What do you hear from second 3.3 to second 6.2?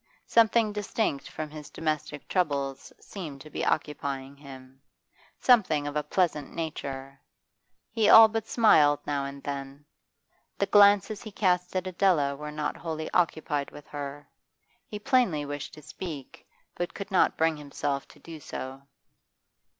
to be occupying him, something of a